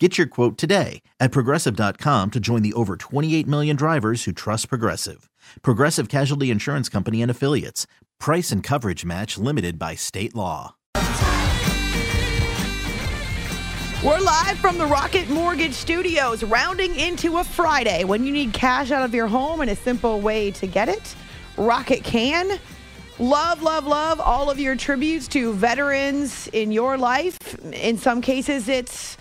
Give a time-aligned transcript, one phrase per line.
[0.00, 4.68] Get your quote today at progressive.com to join the over 28 million drivers who trust
[4.68, 5.28] Progressive.
[5.62, 7.88] Progressive Casualty Insurance Company and Affiliates.
[8.20, 10.76] Price and coverage match limited by state law.
[14.04, 18.92] We're live from the Rocket Mortgage Studios, rounding into a Friday when you need cash
[18.92, 21.16] out of your home and a simple way to get it.
[21.56, 22.60] Rocket can.
[23.18, 27.58] Love, love, love all of your tributes to veterans in your life.
[27.72, 29.17] In some cases, it's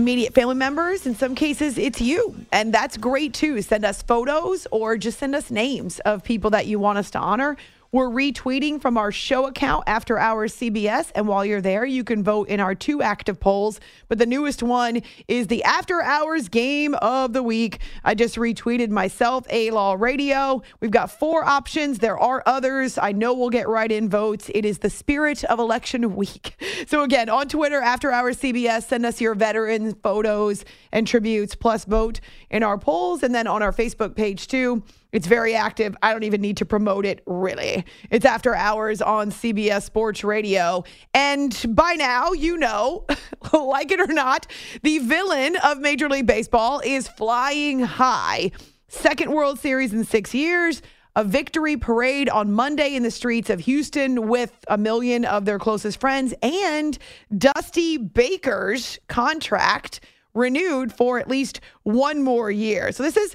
[0.00, 1.06] immediate family members.
[1.06, 2.34] In some cases, it's you.
[2.52, 3.60] And that's great too.
[3.60, 7.18] Send us photos or just send us names of people that you want us to
[7.18, 7.56] honor.
[7.92, 11.10] We're retweeting from our show account after hours CBS.
[11.16, 13.80] And while you're there, you can vote in our two active polls.
[14.06, 17.80] But the newest one is the after hours game of the week.
[18.04, 20.62] I just retweeted myself, A Law Radio.
[20.78, 21.98] We've got four options.
[21.98, 22.96] There are others.
[22.96, 24.52] I know we'll get right in votes.
[24.54, 26.56] It is the spirit of election week.
[26.86, 31.84] So again, on Twitter, after hours CBS, send us your veteran photos and tributes, plus
[31.84, 33.22] vote in our polls.
[33.22, 34.82] And then on our Facebook page too.
[35.12, 35.96] It's very active.
[36.02, 37.84] I don't even need to promote it, really.
[38.10, 40.84] It's after hours on CBS Sports Radio.
[41.14, 43.06] And by now, you know,
[43.52, 44.46] like it or not,
[44.82, 48.52] the villain of Major League Baseball is flying high.
[48.88, 50.82] Second World Series in six years.
[51.16, 55.58] A victory parade on Monday in the streets of Houston with a million of their
[55.58, 56.96] closest friends and
[57.36, 60.00] Dusty Baker's contract
[60.34, 62.92] renewed for at least one more year.
[62.92, 63.34] So this is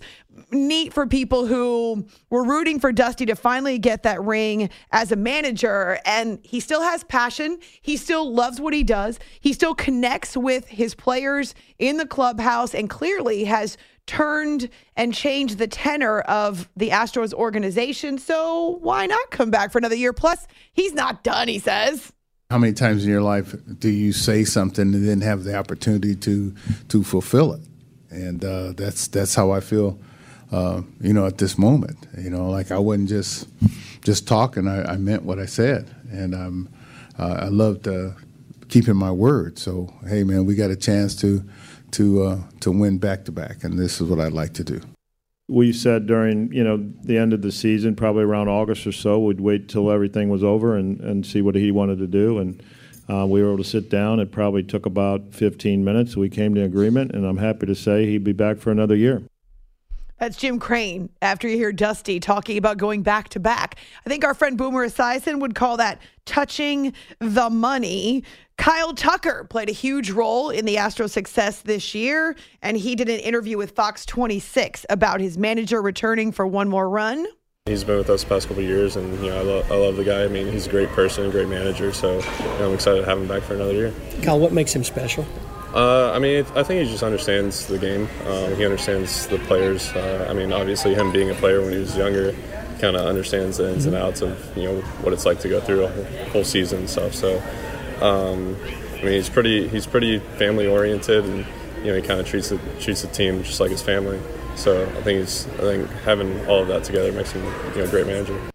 [0.51, 5.16] neat for people who were rooting for Dusty to finally get that ring as a
[5.16, 6.00] manager.
[6.06, 7.59] And he still has passion.
[7.81, 9.19] He still loves what he does.
[9.40, 15.57] He still connects with his players in the clubhouse and clearly has turned and changed
[15.57, 18.17] the tenor of the Astros organization.
[18.17, 20.13] So why not come back for another year?
[20.13, 22.12] Plus, he's not done, he says.
[22.52, 26.16] How many times in your life do you say something and then have the opportunity
[26.17, 26.53] to
[26.90, 27.62] to fulfill it?
[28.12, 30.00] And uh, that's that's how I feel
[30.52, 31.98] uh, you know, at this moment.
[32.18, 33.48] You know, like I wasn't just
[34.04, 36.36] just talking; I, I meant what I said, and
[37.18, 38.12] uh, I loved uh,
[38.70, 39.58] keeping my word.
[39.58, 41.44] So, hey, man, we got a chance to
[41.92, 44.82] to uh, to win back to back, and this is what I'd like to do.
[45.48, 49.20] We said during you know the end of the season, probably around August or so,
[49.20, 52.62] we'd wait till everything was over and, and see what he wanted to do, and
[53.10, 54.20] uh, we were able to sit down.
[54.20, 56.18] It probably took about 15 minutes.
[56.18, 58.96] We came to an agreement, and I'm happy to say he'd be back for another
[58.96, 59.24] year.
[60.18, 63.76] That's Jim Crane after you hear Dusty talking about going back to back.
[64.06, 68.24] I think our friend Boomer Esiason would call that touching the money.
[68.58, 73.09] Kyle Tucker played a huge role in the Astros' success this year, and he did
[73.09, 77.28] an interview with Fox 26 about his manager returning for one more run.
[77.66, 79.97] He's been with us the past couple years, and you know I, lo- I love
[79.97, 80.23] the guy.
[80.23, 81.91] I mean, he's a great person, a great manager.
[81.91, 83.94] So you know, I'm excited to have him back for another year.
[84.22, 85.26] Kyle, what makes him special?
[85.76, 88.08] Uh, I mean, I think he just understands the game.
[88.28, 89.92] Um, he understands the players.
[89.92, 92.34] Uh, I mean, obviously, him being a player when he was younger,
[92.80, 95.60] kind of understands the ins and outs of you know what it's like to go
[95.60, 97.14] through a whole, season and stuff.
[97.14, 97.44] So,
[98.00, 98.56] um,
[98.94, 101.46] I mean, he's pretty he's pretty family oriented, and
[101.80, 104.22] you know he kind of treats the treats the team just like his family.
[104.56, 107.84] So I think he's I think having all of that together makes him you know
[107.84, 108.54] a great manager.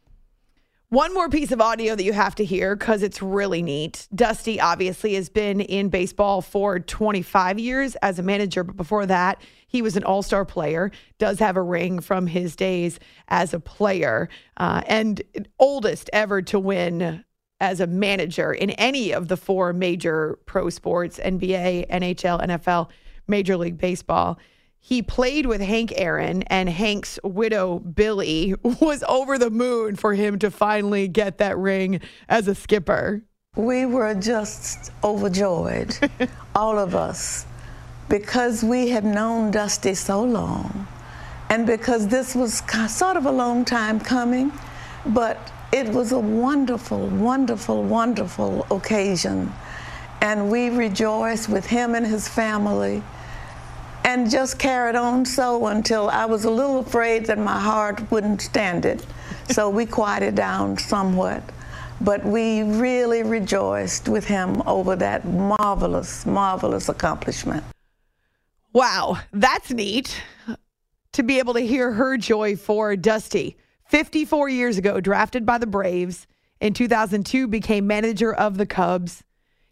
[0.91, 4.09] One more piece of audio that you have to hear because it's really neat.
[4.13, 9.41] Dusty obviously has been in baseball for 25 years as a manager, but before that,
[9.69, 12.99] he was an all star player, does have a ring from his days
[13.29, 15.23] as a player, uh, and
[15.61, 17.25] oldest ever to win
[17.61, 22.91] as a manager in any of the four major pro sports NBA, NHL, NFL,
[23.29, 24.41] Major League Baseball
[24.83, 30.39] he played with Hank Aaron, and Hank's widow, Billy, was over the moon for him
[30.39, 33.23] to finally get that ring as a skipper.
[33.57, 35.97] We were just overjoyed,
[36.55, 37.47] all of us,
[38.09, 40.89] because we had known Dusty so long,
[41.51, 44.51] and because this was sort of a long time coming,
[45.07, 49.53] but it was a wonderful, wonderful, wonderful occasion.
[50.23, 53.03] And we rejoiced with him and his family
[54.05, 58.43] and just carried on so until I was a little afraid that my heart wouldn't
[58.43, 59.05] stand it.
[59.51, 61.43] so we quieted down somewhat.
[62.01, 67.63] But we really rejoiced with him over that marvelous, marvelous accomplishment.
[68.73, 70.23] Wow, that's neat
[71.13, 73.57] to be able to hear her joy for Dusty.
[73.87, 76.27] 54 years ago, drafted by the Braves.
[76.61, 79.25] In 2002, became manager of the Cubs.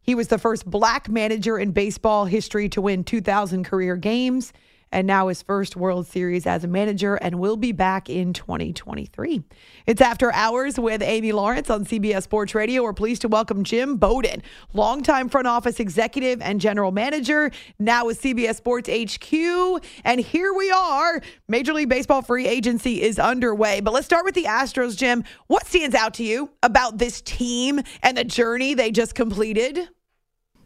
[0.08, 4.54] He was the first black manager in baseball history to win 2,000 career games
[4.92, 9.42] and now his first World Series as a manager and will be back in 2023.
[9.86, 12.82] It's After Hours with Amy Lawrence on CBS Sports Radio.
[12.82, 18.22] We're pleased to welcome Jim Bowden, longtime front office executive and general manager, now with
[18.22, 19.84] CBS Sports HQ.
[20.04, 21.20] And here we are.
[21.48, 23.80] Major League Baseball free agency is underway.
[23.80, 25.24] But let's start with the Astros, Jim.
[25.48, 29.88] What stands out to you about this team and the journey they just completed?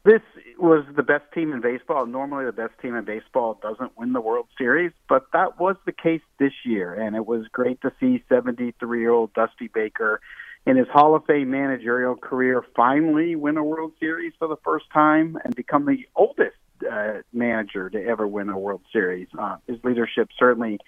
[0.04, 0.22] This
[0.58, 2.06] was the best team in baseball.
[2.06, 5.92] Normally, the best team in baseball doesn't win the World Series, but that was the
[5.92, 10.20] case this year, and it was great to see 73-year-old Dusty Baker
[10.66, 14.86] in his Hall of Fame managerial career finally win a World Series for the first
[14.92, 16.56] time and become the oldest
[16.90, 19.28] uh, manager to ever win a World Series.
[19.38, 20.78] Uh, his leadership certainly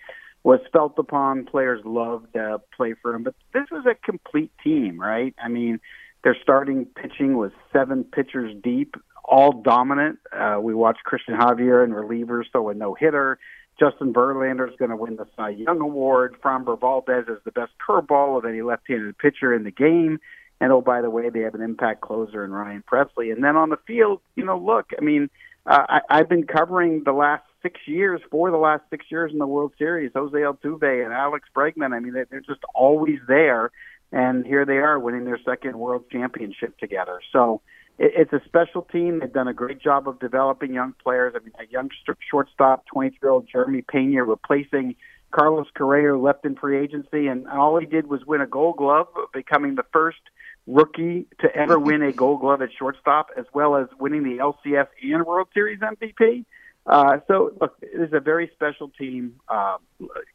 [0.43, 1.45] was felt upon.
[1.45, 5.35] Players loved to play for him, but this was a complete team, right?
[5.43, 5.81] I mean
[6.25, 10.19] their starting pitching was seven pitchers deep, all dominant.
[10.33, 13.39] Uh, we watched Cristian Javier and relievers throw a no hitter.
[13.79, 16.37] Justin Verlander is going to win the Cy Young Award.
[16.43, 20.19] Framber Valdez is the best curveball of any left-handed pitcher in the game.
[20.61, 23.33] And oh, by the way, they have an impact closer in Ryan Pressly.
[23.33, 25.29] And then on the field, you know, look, I mean,
[25.67, 29.39] uh, I, I've been covering the last six years, for the last six years in
[29.39, 31.93] the World Series, Jose Altuve and Alex Bregman.
[31.93, 33.73] I mean, they're just always there
[34.15, 37.21] and here they are winning their second world championship together.
[37.33, 37.63] So
[37.99, 39.19] it, it's a special team.
[39.19, 41.35] They've done a great job of developing young players.
[41.37, 41.91] I mean, a young
[42.31, 44.95] shortstop, 23-year-old Jeremy Pena, replacing
[45.33, 48.77] Carlos Correa, who left in free agency, and all he did was win a Gold
[48.77, 50.21] Glove, becoming the first
[50.69, 54.87] rookie to ever win a Gold Glove at shortstop, as well as winning the LCS
[55.03, 56.45] and World Series MVP.
[56.87, 59.41] Uh, so, look, it is a very special team.
[59.49, 59.79] Uh,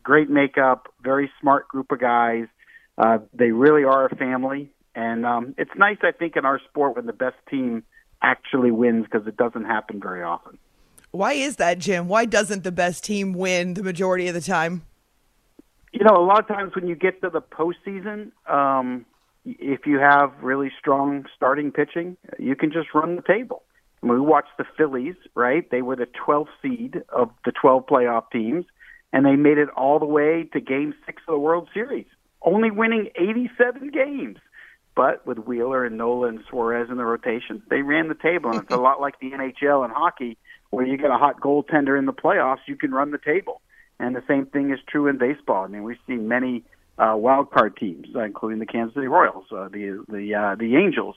[0.03, 2.47] great makeup, very smart group of guys.
[2.99, 6.97] Uh, they really are a family, and um, it's nice, I think, in our sport
[6.97, 7.83] when the best team
[8.21, 10.57] actually wins because it doesn't happen very often.
[11.11, 12.09] Why is that, Jim?
[12.09, 14.83] Why doesn't the best team win the majority of the time?
[15.93, 19.05] You know, a lot of times when you get to the postseason, um,
[19.45, 23.63] if you have really strong starting pitching, you can just run the table.
[24.03, 25.69] I mean, we watched the Phillies, right?
[25.71, 28.65] They were the 12th seed of the 12 playoff teams,
[29.13, 32.05] and they made it all the way to Game Six of the World Series
[32.41, 34.37] only winning 87 games.
[34.95, 38.51] But with Wheeler and Nola and Suarez in the rotation, they ran the table.
[38.51, 40.37] And it's a lot like the NHL and hockey,
[40.71, 43.61] where you get a hot goaltender in the playoffs, you can run the table.
[43.99, 45.63] And the same thing is true in baseball.
[45.63, 46.63] I mean, we've seen many
[46.97, 50.75] uh, wild card teams, uh, including the Kansas City Royals, uh, the the uh, the
[50.75, 51.15] Angels,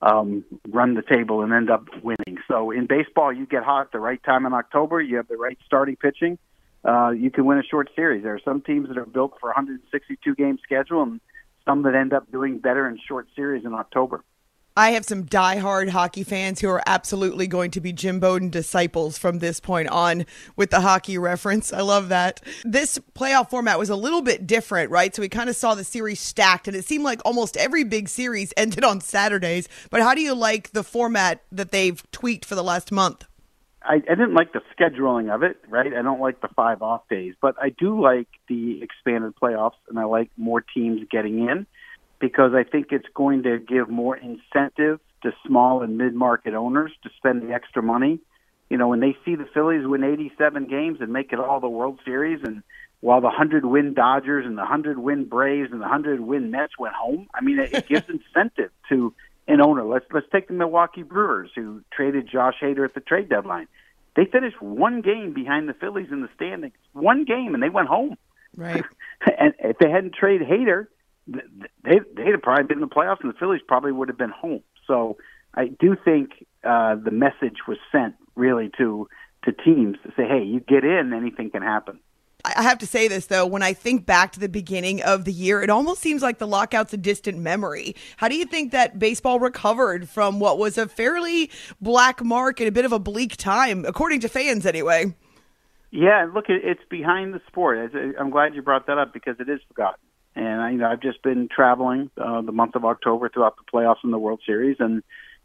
[0.00, 2.38] um, run the table and end up winning.
[2.48, 5.00] So in baseball, you get hot at the right time in October.
[5.00, 6.38] You have the right starting pitching
[6.84, 8.22] uh, you can win a short series.
[8.22, 11.20] There are some teams that are built for 162 game schedule, and
[11.64, 14.24] some that end up doing better in short series in October.
[14.74, 19.18] I have some die-hard hockey fans who are absolutely going to be Jim Bowden disciples
[19.18, 20.24] from this point on
[20.56, 21.74] with the hockey reference.
[21.74, 22.40] I love that.
[22.64, 25.14] This playoff format was a little bit different, right?
[25.14, 28.08] So we kind of saw the series stacked, and it seemed like almost every big
[28.08, 29.68] series ended on Saturdays.
[29.90, 33.26] But how do you like the format that they've tweaked for the last month?
[33.84, 35.92] I, I didn't like the scheduling of it, right?
[35.92, 39.98] I don't like the five off days, but I do like the expanded playoffs, and
[39.98, 41.66] I like more teams getting in
[42.20, 46.92] because I think it's going to give more incentive to small and mid market owners
[47.02, 48.20] to spend the extra money.
[48.70, 51.68] You know, when they see the Phillies win 87 games and make it all the
[51.68, 52.62] World Series, and
[53.00, 56.78] while the 100 win Dodgers and the 100 win Braves and the 100 win Mets
[56.78, 57.28] went home.
[57.34, 59.12] I mean, it, it gives incentive to
[59.48, 59.84] an owner.
[59.84, 63.68] Let's let's take the Milwaukee Brewers who traded Josh Hader at the trade deadline.
[64.14, 67.88] They finished one game behind the Phillies in the standings, one game, and they went
[67.88, 68.16] home.
[68.54, 68.84] Right.
[69.38, 70.86] and if they hadn't traded Hader,
[71.26, 74.30] they they'd have probably been in the playoffs, and the Phillies probably would have been
[74.30, 74.62] home.
[74.86, 75.16] So
[75.54, 79.08] I do think uh, the message was sent really to
[79.44, 81.98] to teams to say, hey, you get in, anything can happen.
[82.44, 85.32] I have to say this though, when I think back to the beginning of the
[85.32, 87.94] year, it almost seems like the lockout's a distant memory.
[88.16, 92.68] How do you think that baseball recovered from what was a fairly black mark and
[92.68, 95.14] a bit of a bleak time, according to fans anyway?
[95.92, 97.92] Yeah, look, it's behind the sport.
[98.18, 100.00] I'm glad you brought that up because it is forgotten.
[100.34, 104.02] And you know, I've just been traveling uh, the month of October throughout the playoffs
[104.02, 105.02] and the World Series, and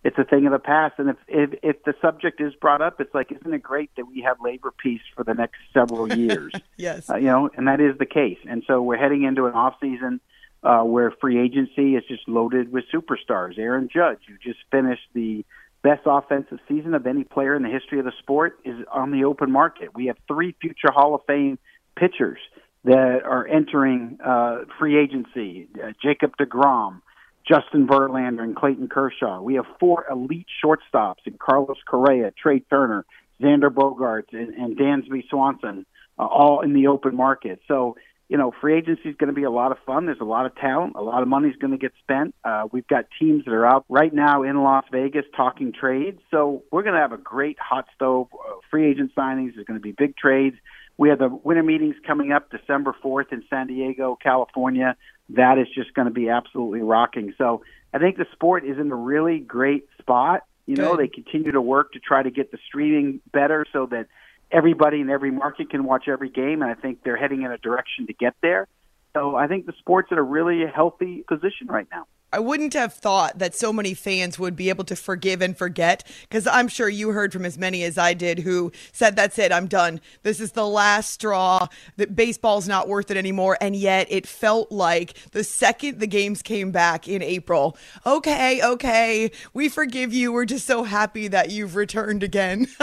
[0.07, 0.95] it's a thing of the past.
[0.99, 4.05] And if, if if the subject is brought up, it's like, isn't it great that
[4.05, 6.53] we have labor peace for the next several years?
[6.77, 8.37] yes, uh, you know, and that is the case.
[8.49, 10.21] And so we're heading into an off season
[10.63, 13.59] uh, where free agency is just loaded with superstars.
[13.59, 15.43] Aaron Judge, who just finished the
[15.83, 19.25] best offensive season of any player in the history of the sport, is on the
[19.25, 19.93] open market.
[19.93, 21.59] We have three future Hall of Fame
[21.97, 22.39] pitchers
[22.85, 25.67] that are entering uh, free agency.
[25.75, 27.01] Uh, Jacob DeGrom,
[27.47, 29.41] Justin Verlander and Clayton Kershaw.
[29.41, 33.05] We have four elite shortstops in Carlos Correa, Trea Turner,
[33.41, 35.85] Xander Bogaerts, and, and Dansby Swanson,
[36.19, 37.61] uh, all in the open market.
[37.67, 37.95] So,
[38.27, 40.05] you know, free agency is going to be a lot of fun.
[40.05, 40.93] There's a lot of talent.
[40.95, 42.35] A lot of money is going to get spent.
[42.43, 46.19] Uh, we've got teams that are out right now in Las Vegas talking trades.
[46.31, 48.27] So we're going to have a great hot stove.
[48.33, 49.55] Uh, free agent signings.
[49.55, 50.57] There's going to be big trades.
[50.97, 54.95] We have the winter meetings coming up December 4th in San Diego, California.
[55.29, 57.33] That is just going to be absolutely rocking.
[57.37, 57.63] So
[57.93, 60.43] I think the sport is in a really great spot.
[60.65, 61.05] You know, Good.
[61.05, 64.07] they continue to work to try to get the streaming better so that
[64.51, 66.61] everybody in every market can watch every game.
[66.61, 68.67] And I think they're heading in a direction to get there.
[69.13, 72.05] So I think the sport's in a really healthy position right now.
[72.33, 76.05] I wouldn't have thought that so many fans would be able to forgive and forget
[76.21, 79.51] because I'm sure you heard from as many as I did who said, That's it,
[79.53, 80.01] I'm done.
[80.23, 83.57] This is the last straw, that baseball's not worth it anymore.
[83.61, 89.31] And yet it felt like the second the games came back in April, okay, okay,
[89.53, 90.33] we forgive you.
[90.33, 92.67] We're just so happy that you've returned again.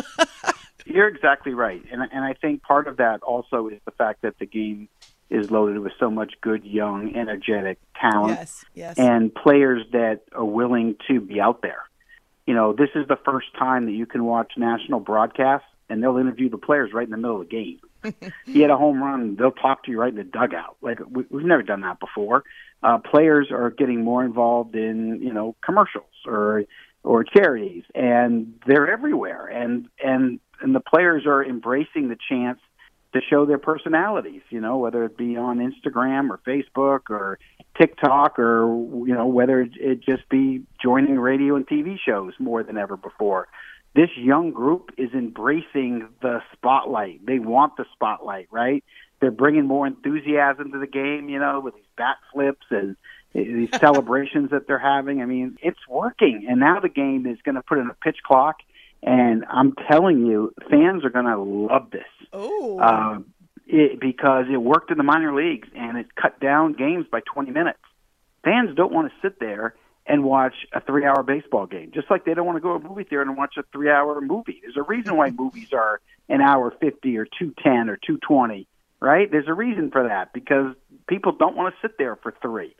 [0.86, 1.82] You're exactly right.
[1.90, 4.88] And, and I think part of that also is the fact that the game
[5.30, 8.98] is loaded with so much good, young, energetic talent yes, yes.
[8.98, 11.82] and players that are willing to be out there.
[12.46, 16.18] You know, this is the first time that you can watch national broadcasts and they'll
[16.18, 17.80] interview the players right in the middle of the game.
[18.44, 20.76] he had a home run, they'll talk to you right in the dugout.
[20.82, 22.44] Like we, we've never done that before.
[22.82, 26.64] Uh, players are getting more involved in you know commercials or
[27.02, 29.46] or charities, and they're everywhere.
[29.46, 32.60] And and and the players are embracing the chance
[33.14, 37.38] to show their personalities, you know, whether it be on Instagram or Facebook or
[37.80, 38.66] TikTok or,
[39.06, 43.46] you know, whether it just be joining radio and TV shows more than ever before.
[43.94, 47.24] This young group is embracing the spotlight.
[47.24, 48.82] They want the spotlight, right?
[49.20, 52.96] They're bringing more enthusiasm to the game, you know, with these bat flips and
[53.36, 55.22] eh, these celebrations that they're having.
[55.22, 56.46] I mean, it's working.
[56.48, 58.56] And now the game is going to put in a pitch clock
[59.04, 62.02] and I'm telling you, fans are going to love this.
[62.32, 62.78] Oh.
[62.78, 63.18] Uh,
[63.66, 67.50] it, because it worked in the minor leagues and it cut down games by 20
[67.50, 67.78] minutes.
[68.44, 69.74] Fans don't want to sit there
[70.06, 72.84] and watch a three hour baseball game, just like they don't want to go to
[72.84, 74.60] a movie theater and watch a three hour movie.
[74.62, 78.66] There's a reason why movies are an hour 50 or 210 or 220,
[79.00, 79.30] right?
[79.30, 80.74] There's a reason for that because
[81.08, 82.74] people don't want to sit there for three.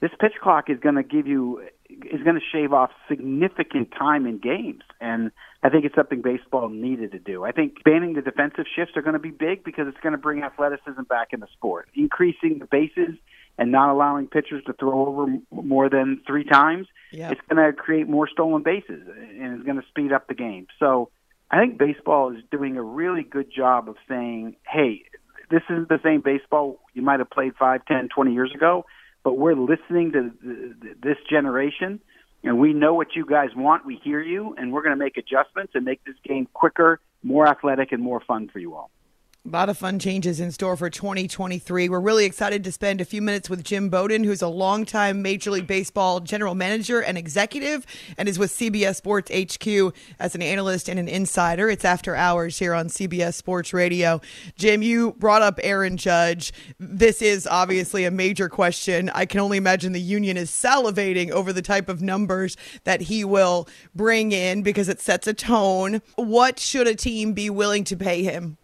[0.00, 4.26] This pitch clock is going to give you is going to shave off significant time
[4.26, 4.82] in games.
[5.00, 5.30] And
[5.62, 7.44] I think it's something baseball needed to do.
[7.44, 10.18] I think banning the defensive shifts are going to be big because it's going to
[10.18, 11.88] bring athleticism back in the sport.
[11.94, 13.16] Increasing the bases
[13.58, 17.32] and not allowing pitchers to throw over more than three times, yep.
[17.32, 19.02] it's going to create more stolen bases
[19.38, 20.66] and it's going to speed up the game.
[20.78, 21.10] So
[21.50, 25.04] I think baseball is doing a really good job of saying, hey,
[25.50, 28.86] this isn't the same baseball you might have played five, ten, twenty years ago
[29.24, 32.00] but we're listening to this generation
[32.44, 33.86] and we know what you guys want.
[33.86, 37.48] We hear you, and we're going to make adjustments and make this game quicker, more
[37.48, 38.90] athletic, and more fun for you all.
[39.46, 41.90] A lot of fun changes in store for 2023.
[41.90, 45.50] We're really excited to spend a few minutes with Jim Bowden, who's a longtime Major
[45.50, 47.84] League Baseball general manager and executive,
[48.16, 51.68] and is with CBS Sports HQ as an analyst and an insider.
[51.68, 54.22] It's after hours here on CBS Sports Radio.
[54.56, 56.50] Jim, you brought up Aaron Judge.
[56.78, 59.10] This is obviously a major question.
[59.10, 63.26] I can only imagine the union is salivating over the type of numbers that he
[63.26, 66.00] will bring in because it sets a tone.
[66.14, 68.56] What should a team be willing to pay him?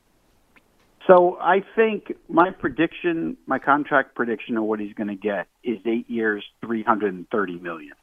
[1.07, 5.79] So I think my prediction, my contract prediction of what he's going to get is
[5.87, 7.95] eight years, three hundred and thirty million.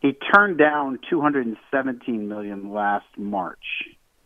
[0.00, 3.64] He turned down two hundred and seventeen million last March.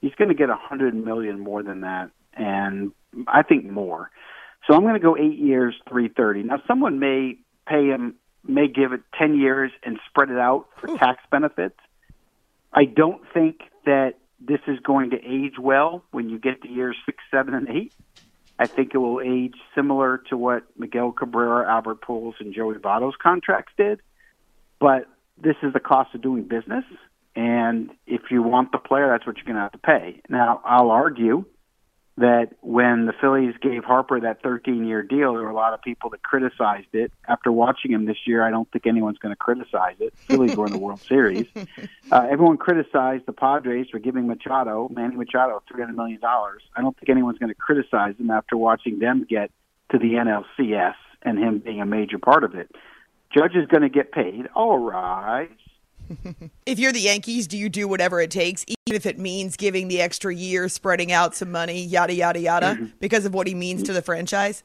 [0.01, 2.93] He's going to get a hundred million more than that, and
[3.27, 4.11] I think more.
[4.67, 6.43] So I'm going to go eight years, three thirty.
[6.43, 8.15] Now, someone may pay him,
[8.47, 11.79] may give it ten years and spread it out for tax benefits.
[12.73, 16.97] I don't think that this is going to age well when you get to years
[17.05, 17.93] six, seven, and eight.
[18.59, 23.17] I think it will age similar to what Miguel Cabrera, Albert Pujols, and Joey Votto's
[23.23, 24.01] contracts did.
[24.79, 25.07] But
[25.43, 26.85] this is the cost of doing business,
[27.35, 30.21] and if you want the player, that's what you're going to have to pay.
[30.29, 31.45] Now, I'll argue
[32.21, 35.83] that when the Phillies gave Harper that 13 year deal, there were a lot of
[35.83, 37.13] people that criticized it.
[37.29, 40.15] After watching him this year, I don't think anyone's going to criticize it.
[40.17, 41.47] Phillies were in the World Series.
[42.13, 46.21] Uh, everyone criticized the Padres for giving Machado, Manny Machado, $300 million.
[46.23, 49.51] I don't think anyone's going to criticize them after watching them get
[49.91, 52.71] to the NLCS and him being a major part of it.
[53.37, 54.49] Judge is going to get paid.
[54.55, 55.51] All right.
[56.67, 59.89] If you're the Yankees, do you do whatever it takes, even if it means giving
[59.89, 62.87] the extra year, spreading out some money, yada, yada, yada, Mm-hmm.
[63.01, 64.63] because of what he means to the franchise?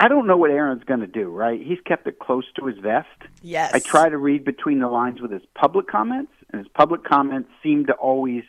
[0.00, 1.60] I don't know what Aaron's going to do, right?
[1.60, 3.08] He's kept it close to his vest.
[3.42, 3.72] Yes.
[3.74, 7.50] I try to read between the lines with his public comments, and his public comments
[7.62, 8.42] seem to always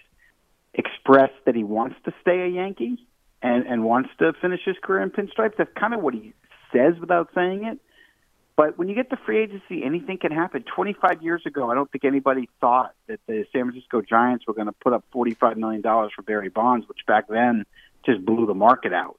[0.73, 2.97] express that he wants to stay a Yankee
[3.41, 5.57] and, and wants to finish his career in pinstripes.
[5.57, 6.33] That's kind of what he
[6.71, 7.79] says without saying it.
[8.55, 10.63] But when you get to free agency, anything can happen.
[10.75, 14.67] 25 years ago, I don't think anybody thought that the San Francisco Giants were going
[14.67, 17.65] to put up $45 million for Barry Bonds, which back then
[18.05, 19.17] just blew the market out.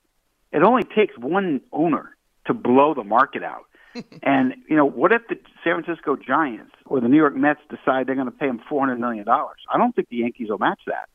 [0.53, 3.65] It only takes one owner to blow the market out.
[4.23, 8.07] and, you know, what if the San Francisco Giants or the New York Mets decide
[8.07, 9.29] they're going to pay him $400 million?
[9.29, 11.09] I don't think the Yankees will match that.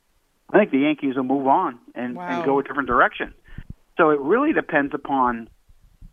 [0.51, 2.27] I think the Yankees will move on and, Wow.
[2.27, 3.33] and go a different direction.
[3.97, 5.49] So it really depends upon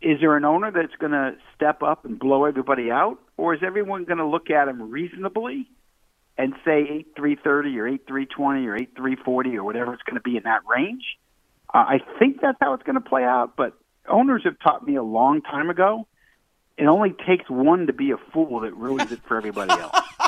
[0.01, 3.61] is there an owner that's going to step up and blow everybody out, or is
[3.65, 5.67] everyone going to look at him reasonably
[6.37, 9.93] and say eight three thirty or eight three twenty or eight three forty or whatever
[9.93, 11.03] it's going to be in that range?
[11.73, 13.55] Uh, I think that's how it's going to play out.
[13.57, 13.73] But
[14.07, 16.07] owners have taught me a long time ago.
[16.77, 19.99] It only takes one to be a fool that ruins it for everybody else.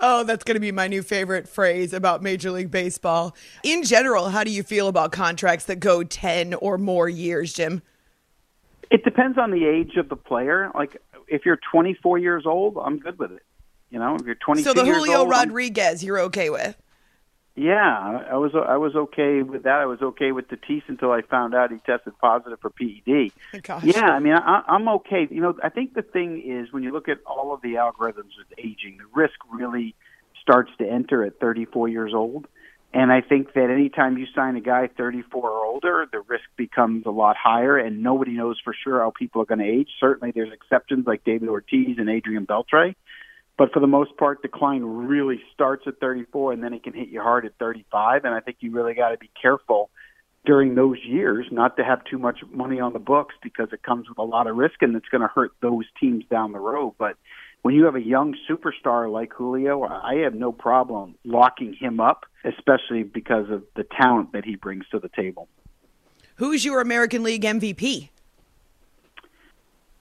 [0.00, 3.34] Oh, that's going to be my new favorite phrase about Major League Baseball.
[3.62, 7.82] In general, how do you feel about contracts that go 10 or more years, Jim?
[8.90, 10.70] It depends on the age of the player.
[10.74, 10.96] Like
[11.28, 13.42] if you're 24 years old, I'm good with it.
[13.90, 16.76] You know, if you're 22 So the Julio old, I'm- Rodriguez, you're okay with?
[17.58, 19.76] Yeah, I was I was okay with that.
[19.80, 23.32] I was okay with the Tatis until I found out he tested positive for PED.
[23.54, 23.82] Oh, gosh.
[23.82, 25.26] Yeah, I mean I, I'm okay.
[25.30, 28.36] You know, I think the thing is when you look at all of the algorithms
[28.36, 29.94] with aging, the risk really
[30.42, 32.46] starts to enter at 34 years old.
[32.92, 37.04] And I think that anytime you sign a guy 34 or older, the risk becomes
[37.04, 39.88] a lot higher, and nobody knows for sure how people are going to age.
[40.00, 42.94] Certainly, there's exceptions like David Ortiz and Adrian Beltre,
[43.58, 47.08] but for the most part, decline really starts at 34, and then it can hit
[47.08, 48.24] you hard at 35.
[48.24, 49.90] And I think you really got to be careful
[50.44, 54.08] during those years not to have too much money on the books because it comes
[54.08, 56.94] with a lot of risk, and it's going to hurt those teams down the road.
[56.98, 57.16] But
[57.62, 62.26] when you have a young superstar like Julio, I have no problem locking him up,
[62.44, 65.48] especially because of the talent that he brings to the table.
[66.36, 68.10] Who's your American League MVP?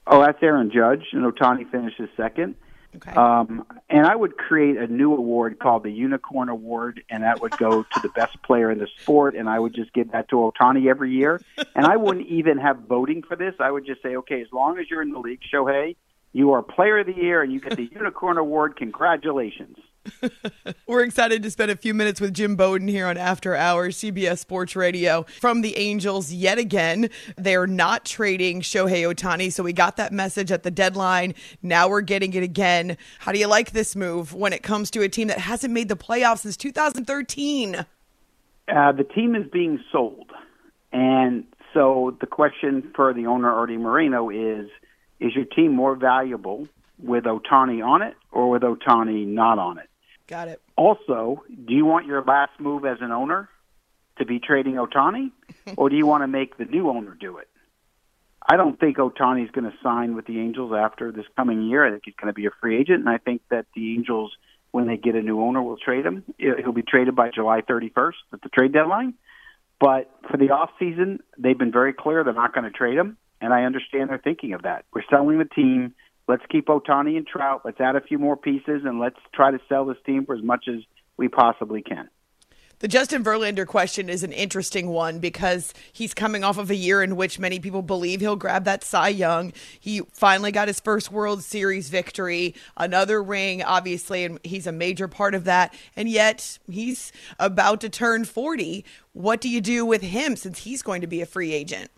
[0.07, 2.55] Oh, that's Aaron Judge, and Ohtani finishes second.
[2.97, 3.11] Okay.
[3.11, 7.57] Um, and I would create a new award called the Unicorn Award, and that would
[7.57, 10.35] go to the best player in the sport, and I would just give that to
[10.35, 11.41] Ohtani every year.
[11.75, 13.53] And I wouldn't even have voting for this.
[13.59, 15.95] I would just say, okay, as long as you're in the league, Shohei,
[16.35, 18.75] you are Player of the Year, and you get the Unicorn Award.
[18.75, 19.77] Congratulations.
[20.85, 24.39] We're excited to spend a few minutes with Jim Bowden here on After Hours, CBS
[24.39, 25.25] Sports Radio.
[25.39, 29.49] From the Angels, yet again, they're not trading Shohei Ohtani.
[29.49, 31.35] So we got that message at the deadline.
[31.63, 32.97] Now we're getting it again.
[33.19, 35.87] How do you like this move when it comes to a team that hasn't made
[35.87, 37.75] the playoffs since 2013?
[37.75, 40.33] Uh, the team is being sold.
[40.91, 44.69] And so the question for the owner, Artie Moreno, is
[45.19, 46.67] is your team more valuable
[46.99, 49.89] with Ohtani on it or with Ohtani not on it?
[50.27, 50.61] Got it.
[50.75, 53.49] Also, do you want your last move as an owner
[54.17, 55.31] to be trading Ohtani,
[55.77, 57.47] or do you want to make the new owner do it?
[58.47, 61.85] I don't think Ohtani's going to sign with the Angels after this coming year.
[61.85, 64.31] I think he's going to be a free agent, and I think that the Angels,
[64.71, 66.23] when they get a new owner, will trade him.
[66.37, 69.15] He'll be traded by July 31st at the trade deadline.
[69.79, 73.17] But for the off season, they've been very clear they're not going to trade him,
[73.41, 74.85] and I understand their thinking of that.
[74.93, 75.93] We're selling the team.
[76.27, 77.61] Let's keep Ohtani and Trout.
[77.63, 80.43] Let's add a few more pieces, and let's try to sell this team for as
[80.43, 80.81] much as
[81.17, 82.09] we possibly can.
[82.79, 87.01] The Justin Verlander question is an interesting one because he's coming off of a year
[87.01, 89.53] in which many people believe he'll grab that Cy Young.
[89.79, 95.07] He finally got his first World Series victory, another ring, obviously, and he's a major
[95.07, 95.73] part of that.
[95.95, 98.83] And yet he's about to turn 40.
[99.13, 101.89] What do you do with him since he's going to be a free agent?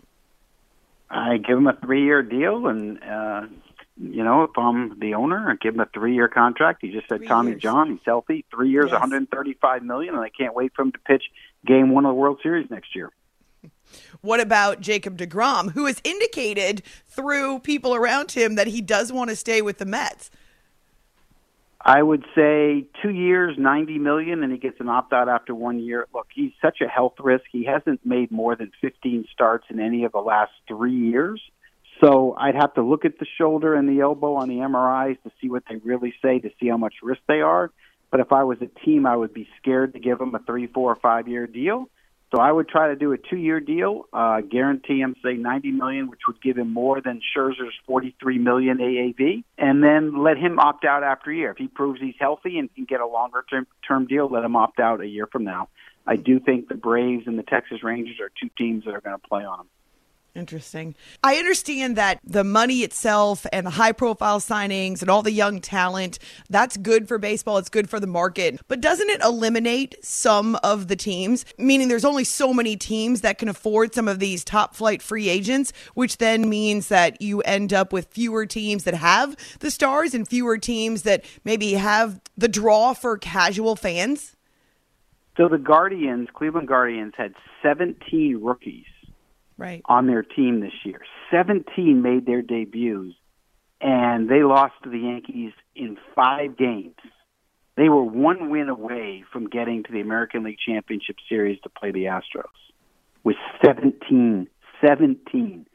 [1.10, 3.48] I give him a three-year deal, and uh,
[4.00, 6.80] you know, if I'm the owner, I give him a three-year contract.
[6.82, 7.62] He just said Three Tommy years.
[7.62, 9.00] John, he's healthy, three years, Yes.
[9.00, 11.24] 135 million, and I can't wait for him to pitch
[11.66, 13.12] Game One of the World Series next year.
[14.22, 19.30] What about Jacob DeGrom, who has indicated through people around him that he does want
[19.30, 20.30] to stay with the Mets?
[21.80, 26.08] I would say two years, 90 million, and he gets an opt-out after one year.
[26.14, 27.46] Look, he's such a health risk.
[27.52, 31.42] He hasn't made more than 15 starts in any of the last three years.
[32.04, 35.32] So I'd have to look at the shoulder and the elbow on the MRIs to
[35.42, 37.72] see what they really say to see how much risk they are.
[38.12, 40.68] But if I was a team, I would be scared to give him a three,
[40.68, 41.90] four, or five year deal.
[42.32, 45.72] So I would try to do a two year deal, uh, guarantee him say 90
[45.72, 50.60] million, which would give him more than Scherzer's 43 million AAV, and then let him
[50.60, 51.52] opt out after a year.
[51.52, 54.58] If he proves he's healthy and can get a longer term, term deal, let him
[54.58, 55.70] opt out a year from now.
[56.06, 59.18] I do think the Braves and the Texas Rangers are two teams that are going
[59.18, 59.68] to play on him.
[60.38, 60.94] Interesting.
[61.24, 65.60] I understand that the money itself and the high profile signings and all the young
[65.60, 67.58] talent, that's good for baseball.
[67.58, 68.62] It's good for the market.
[68.68, 71.44] But doesn't it eliminate some of the teams?
[71.58, 75.28] Meaning there's only so many teams that can afford some of these top flight free
[75.28, 80.14] agents, which then means that you end up with fewer teams that have the stars
[80.14, 84.36] and fewer teams that maybe have the draw for casual fans.
[85.36, 88.86] So the Guardians, Cleveland Guardians, had 17 rookies
[89.58, 89.82] Right.
[89.86, 91.02] on their team this year.
[91.32, 93.16] 17 made their debuts,
[93.82, 96.96] and they lost to the Yankees in five games.
[97.76, 101.92] They were one win away from getting to the American League Championship Series to play
[101.92, 102.46] the Astros
[103.24, 104.48] with 17,
[104.86, 105.66] 17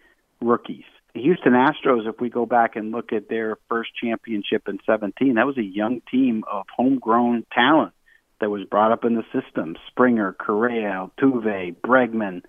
[0.40, 0.84] rookies.
[1.14, 5.34] The Houston Astros, if we go back and look at their first championship in 17,
[5.34, 7.92] that was a young team of homegrown talent
[8.40, 9.76] that was brought up in the system.
[9.88, 12.42] Springer, Correa, Altuve, Bregman,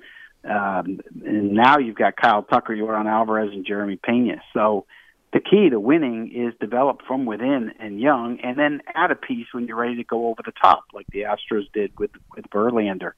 [0.49, 4.41] um, and now you've got Kyle Tucker, Yordan Alvarez, and Jeremy Pena.
[4.53, 4.86] So
[5.32, 9.47] the key to winning is develop from within and young, and then add a piece
[9.51, 13.13] when you're ready to go over the top, like the Astros did with with Verlander,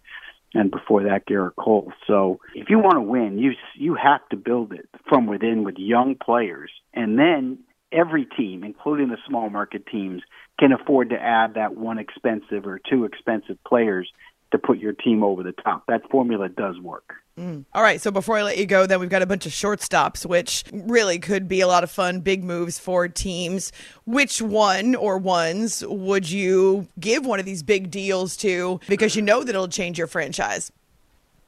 [0.54, 1.92] and before that Gerrit Cole.
[2.08, 5.76] So if you want to win, you you have to build it from within with
[5.78, 7.60] young players, and then
[7.92, 10.22] every team, including the small market teams,
[10.60, 14.10] can afford to add that one expensive or two expensive players
[14.56, 15.86] to put your team over the top.
[15.88, 17.16] That formula does work.
[17.38, 17.66] Mm.
[17.74, 20.26] All right, so before I let you go, then we've got a bunch of shortstops,
[20.26, 23.74] which really could be a lot of fun, big moves for teams.
[24.06, 29.22] Which one or ones would you give one of these big deals to because you
[29.22, 30.72] know that it'll change your franchise?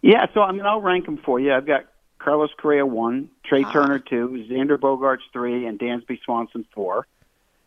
[0.02, 1.54] Yeah, so I mean, I'll rank them for you.
[1.54, 1.86] I've got
[2.20, 3.72] Carlos Correa one, Trea ah.
[3.72, 7.08] Turner two, Xander Bogaerts three, and Dansby Swanson four,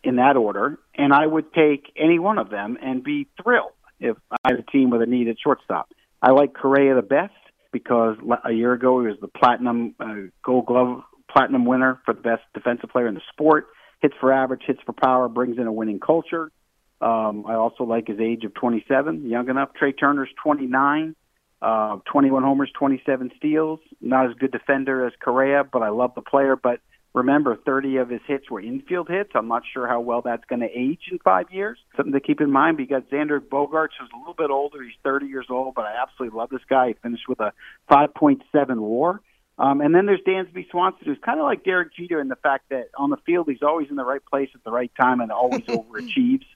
[0.04, 0.78] in that order.
[0.94, 4.62] And I would take any one of them and be thrilled if I had a
[4.62, 5.90] team with a needed shortstop.
[6.22, 7.32] I like Correa the best
[7.72, 12.20] because a year ago he was the platinum uh, Gold Glove platinum winner for the
[12.20, 13.68] best defensive player in the sport.
[14.00, 16.50] Hits for average, hits for power, brings in a winning culture.
[17.00, 19.70] Um, I also like his age of 27, young enough.
[19.74, 21.14] Trea Turner's 29,
[21.62, 23.80] uh, 21 homers, 27 steals.
[24.00, 26.56] Not as good defender as Correa, but I love the player.
[26.56, 26.80] But
[27.14, 29.30] remember, 30 of his hits were infield hits.
[29.34, 31.78] I'm not sure how well that's going to age in five years.
[31.96, 32.76] Something to keep in mind.
[32.76, 34.82] But you got Xander Bogaerts, who's a little bit older.
[34.82, 36.88] He's 30 years old, but I absolutely love this guy.
[36.88, 37.52] He finished with a
[37.90, 38.42] 5.7
[38.76, 39.20] WAR.
[39.58, 42.70] Um, and then there's Dansby Swanson, who's kind of like Derek Jeter in the fact
[42.70, 45.30] that on the field he's always in the right place at the right time and
[45.30, 46.46] always overachieves.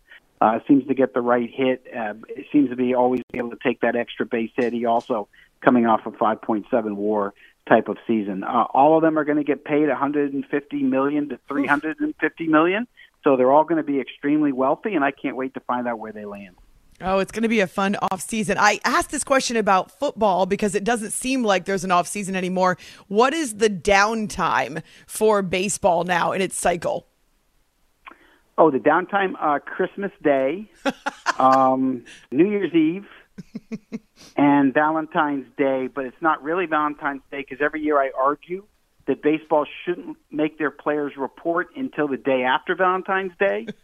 [0.41, 1.87] Uh, seems to get the right hit.
[1.95, 2.15] Uh,
[2.51, 4.73] seems to be always able to take that extra base hit.
[4.73, 5.29] He also
[5.61, 7.35] coming off a 5.7 WAR
[7.69, 8.45] type of season.
[8.45, 12.87] Uh, all of them are going to get paid 150 million to 350 million,
[13.23, 15.99] so they're all going to be extremely wealthy, and I can't wait to find out
[15.99, 16.57] where they land.
[17.01, 18.57] Oh, it's going to be a fun off season.
[18.59, 22.37] I asked this question about football because it doesn't seem like there's an off season
[22.37, 22.79] anymore.
[23.09, 27.07] What is the downtime for baseball now in its cycle?
[28.57, 30.71] Oh, the downtime, uh, Christmas Day,
[31.39, 33.07] um, New Year's Eve,
[34.37, 35.89] and Valentine's Day.
[35.89, 38.65] But it's not really Valentine's Day because every year I argue
[39.07, 43.67] that baseball shouldn't make their players report until the day after Valentine's Day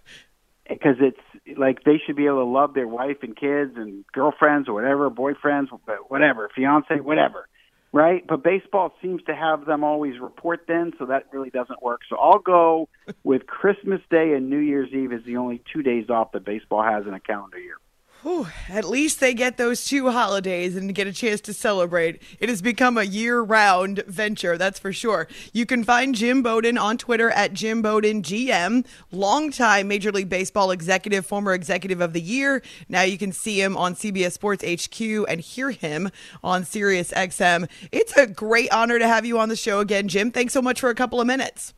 [0.69, 4.69] because it's like they should be able to love their wife and kids and girlfriends
[4.69, 5.69] or whatever, boyfriends,
[6.09, 7.49] whatever, fiance, whatever,
[7.93, 8.25] right?
[8.27, 12.03] But baseball seems to have them always report then, so that really doesn't work.
[12.09, 12.89] So I'll go
[13.25, 16.83] with Christmas Day and New Year's Eve as the only two days off that baseball
[16.83, 17.77] has in a calendar year.
[18.22, 22.20] Whew, at least they get those two holidays and get a chance to celebrate.
[22.38, 25.26] It has become a year round venture, that's for sure.
[25.54, 30.70] You can find Jim Bowden on Twitter at Jim Bowden GM, longtime Major League Baseball
[30.70, 32.62] executive, former executive of the year.
[32.90, 36.11] Now you can see him on CBS Sports HQ and hear him
[36.44, 37.70] on Sirius XM.
[37.90, 40.30] It's a great honor to have you on the show again, Jim.
[40.30, 41.72] Thanks so much for a couple of minutes.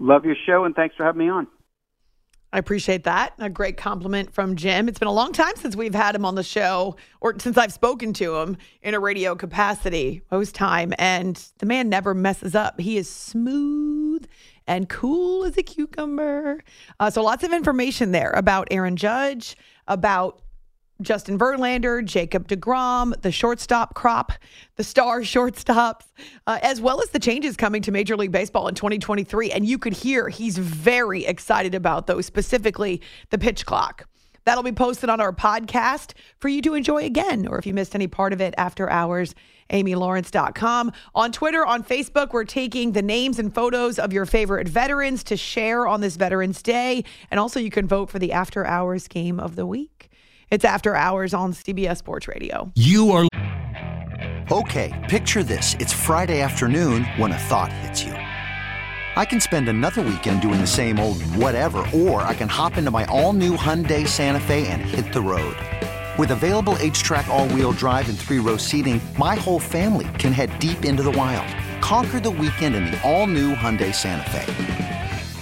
[0.00, 1.46] Love your show and thanks for having me on.
[2.54, 3.34] I appreciate that.
[3.40, 4.88] A great compliment from Jim.
[4.88, 7.72] It's been a long time since we've had him on the show or since I've
[7.72, 10.94] spoken to him in a radio capacity, most time.
[10.96, 12.78] And the man never messes up.
[12.78, 14.28] He is smooth
[14.68, 16.62] and cool as a cucumber.
[17.00, 19.56] Uh, so lots of information there about Aaron Judge,
[19.88, 20.40] about
[21.00, 24.32] Justin Verlander, Jacob DeGrom, the shortstop crop,
[24.76, 26.06] the star shortstops,
[26.46, 29.50] uh, as well as the changes coming to Major League Baseball in 2023.
[29.50, 34.06] And you could hear he's very excited about those, specifically the pitch clock.
[34.44, 37.94] That'll be posted on our podcast for you to enjoy again, or if you missed
[37.94, 39.34] any part of it after hours,
[39.70, 40.92] amylawrence.com.
[41.14, 45.36] On Twitter, on Facebook, we're taking the names and photos of your favorite veterans to
[45.38, 47.04] share on this Veterans Day.
[47.30, 50.10] And also, you can vote for the after hours game of the week.
[50.50, 52.70] It's after hours on CBS Sports Radio.
[52.74, 53.26] You are.
[54.50, 55.74] Okay, picture this.
[55.80, 58.12] It's Friday afternoon when a thought hits you.
[58.12, 62.90] I can spend another weekend doing the same old whatever, or I can hop into
[62.90, 65.56] my all new Hyundai Santa Fe and hit the road.
[66.18, 70.32] With available H track, all wheel drive, and three row seating, my whole family can
[70.32, 71.48] head deep into the wild.
[71.82, 75.03] Conquer the weekend in the all new Hyundai Santa Fe.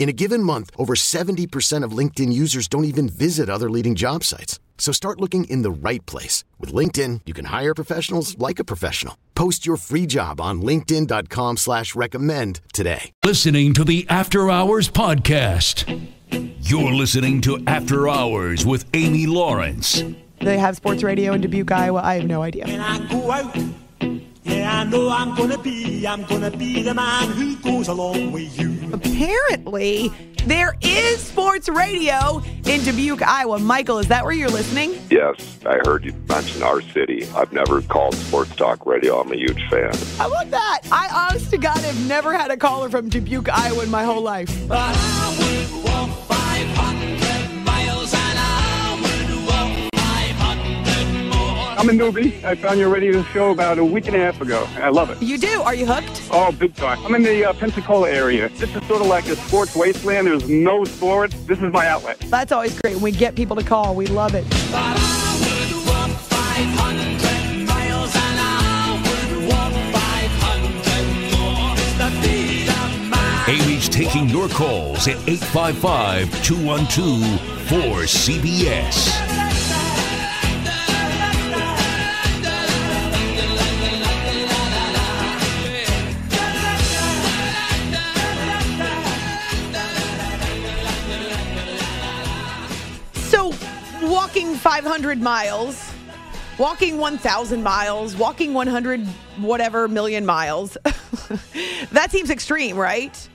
[0.00, 4.24] In a given month, over 70% of LinkedIn users don't even visit other leading job
[4.24, 4.58] sites.
[4.78, 6.42] So start looking in the right place.
[6.58, 9.18] With LinkedIn, you can hire professionals like a professional.
[9.34, 13.12] Post your free job on linkedin.com slash recommend today.
[13.22, 15.84] Listening to the After Hours Podcast.
[16.62, 20.02] You're listening to After Hours with Amy Lawrence.
[20.40, 22.00] They have sports radio in Dubuque, Iowa.
[22.02, 22.64] I have no idea.
[24.50, 28.58] Yeah, I know I'm gonna be, I'm gonna be the man who goes along with
[28.58, 28.76] you.
[28.92, 30.12] Apparently,
[30.46, 33.58] there is sports radio in Dubuque, Iowa.
[33.58, 34.98] Michael, is that where you're listening?
[35.10, 37.26] Yes, I heard you mention our city.
[37.34, 39.20] I've never called Sports Talk Radio.
[39.20, 39.92] I'm a huge fan.
[40.16, 40.80] How about that?
[40.90, 44.22] I honest to God have never had a caller from Dubuque, Iowa in my whole
[44.22, 44.50] life.
[51.80, 52.44] I'm a newbie.
[52.44, 54.68] I found your radio show about a week and a half ago.
[54.76, 55.22] I love it.
[55.22, 55.62] You do?
[55.62, 56.28] Are you hooked?
[56.30, 57.02] Oh, big time.
[57.06, 58.50] I'm in the uh, Pensacola area.
[58.50, 60.26] This is sort of like a sports wasteland.
[60.26, 61.34] There's no sports.
[61.46, 62.18] This is my outlet.
[62.28, 63.94] That's always great when we get people to call.
[63.94, 64.44] We love it.
[64.70, 73.08] But I would walk 500 miles and I would walk 500 more to be the
[73.08, 73.48] man.
[73.48, 77.40] Amy's taking your calls at 855 212
[77.70, 79.29] 4CBS.
[94.60, 95.90] 500 miles,
[96.58, 99.06] walking 1,000 miles, walking 100
[99.38, 100.76] whatever million miles,
[101.92, 103.28] that seems extreme, right?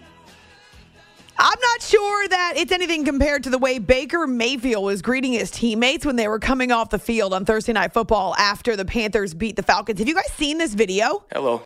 [1.38, 5.50] I'm not sure that it's anything compared to the way Baker Mayfield was greeting his
[5.50, 9.34] teammates when they were coming off the field on Thursday Night Football after the Panthers
[9.34, 9.98] beat the Falcons.
[9.98, 11.26] Have you guys seen this video?
[11.34, 11.64] Hello.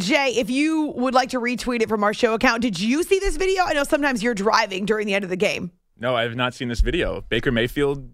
[0.00, 3.20] Jay, if you would like to retweet it from our show account, did you see
[3.20, 3.62] this video?
[3.62, 5.70] I know sometimes you're driving during the end of the game.
[5.98, 7.20] No, I have not seen this video.
[7.28, 8.10] Baker Mayfield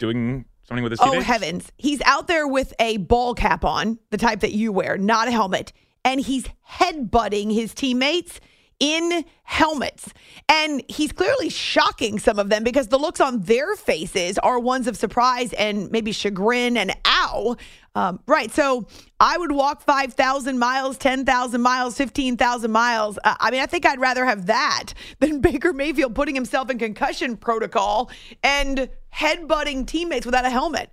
[0.00, 1.70] doing something with his Oh, heavens.
[1.76, 5.30] He's out there with a ball cap on, the type that you wear, not a
[5.30, 5.72] helmet,
[6.04, 8.40] and he's headbutting his teammates
[8.80, 10.12] in helmets.
[10.48, 14.86] And he's clearly shocking some of them because the looks on their faces are ones
[14.86, 17.56] of surprise and maybe chagrin and ow.
[17.94, 18.50] Um, right.
[18.50, 18.86] So
[19.18, 23.18] I would walk 5,000 miles, 10,000 miles, 15,000 miles.
[23.22, 26.78] Uh, I mean, I think I'd rather have that than Baker Mayfield putting himself in
[26.78, 28.10] concussion protocol
[28.42, 30.90] and headbutting teammates without a helmet.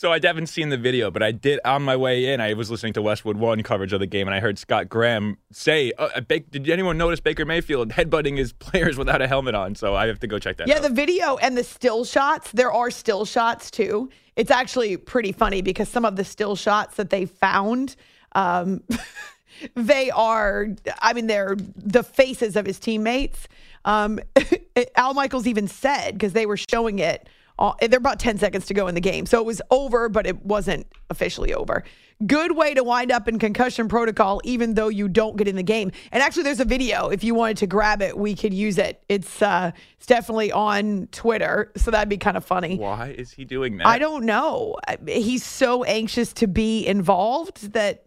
[0.00, 2.40] So I haven't seen the video, but I did on my way in.
[2.40, 5.36] I was listening to Westwood One coverage of the game, and I heard Scott Graham
[5.52, 9.74] say, uh, Ba- "Did anyone notice Baker Mayfield headbutting his players without a helmet on?"
[9.74, 10.68] So I have to go check that out.
[10.70, 10.84] Yeah, out.
[10.84, 14.08] the video and the still shots, there are still shots too.
[14.36, 17.94] It's actually pretty funny because some of the still shots that they found,
[18.34, 18.82] um,
[19.74, 20.68] they are,
[21.00, 23.48] I mean, they're the faces of his teammates.
[23.84, 24.18] Um,
[24.96, 27.28] Al Michaels even said, because they were showing it,
[27.60, 29.26] uh, there about 10 seconds to go in the game.
[29.26, 31.84] So it was over, but it wasn't officially over.
[32.26, 35.62] Good way to wind up in concussion protocol, even though you don't get in the
[35.62, 35.90] game.
[36.12, 37.08] And actually, there's a video.
[37.08, 39.02] If you wanted to grab it, we could use it.
[39.08, 42.76] It's uh, it's definitely on Twitter, so that'd be kind of funny.
[42.76, 43.86] Why is he doing that?
[43.86, 44.76] I don't know.
[45.06, 48.04] He's so anxious to be involved that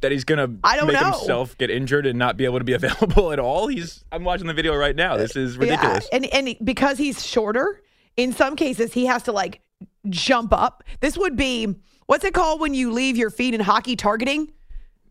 [0.00, 1.12] that he's gonna I don't make know.
[1.12, 3.66] himself get injured and not be able to be available at all.
[3.68, 4.04] He's.
[4.10, 5.18] I'm watching the video right now.
[5.18, 6.08] This is ridiculous.
[6.10, 7.82] Yeah, and and because he's shorter,
[8.16, 9.60] in some cases he has to like
[10.08, 10.84] jump up.
[11.00, 11.74] This would be
[12.06, 14.52] what's it called when you leave your feet in hockey targeting?